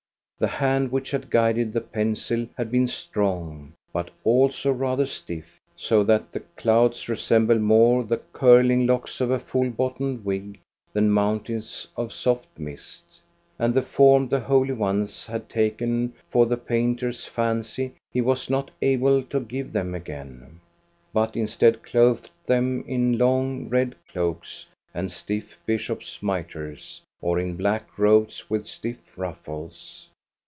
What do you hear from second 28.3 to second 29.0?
THE PLASTER SAINTS 33 1